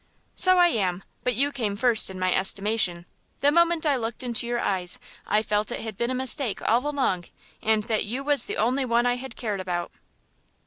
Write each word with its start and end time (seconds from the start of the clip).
"So 0.35 0.57
I 0.57 0.69
am, 0.69 1.03
but 1.23 1.35
you 1.35 1.51
came 1.51 1.75
first 1.77 2.09
in 2.09 2.17
my 2.17 2.33
estimation. 2.33 3.05
The 3.41 3.51
moment 3.51 3.85
I 3.85 3.97
looked 3.97 4.23
into 4.23 4.47
your 4.47 4.59
eyes 4.59 4.97
I 5.27 5.43
felt 5.43 5.71
it 5.71 5.81
had 5.81 5.95
been 5.95 6.09
a 6.09 6.15
mistake 6.15 6.59
all 6.63 6.87
along, 6.89 7.25
and 7.61 7.83
that 7.83 8.03
you 8.05 8.23
was 8.23 8.47
the 8.47 8.57
only 8.57 8.83
one 8.83 9.05
I 9.05 9.17
had 9.17 9.35
cared 9.35 9.59
about." 9.59 9.91